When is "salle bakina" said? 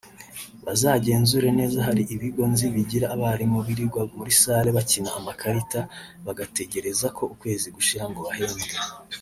4.41-5.09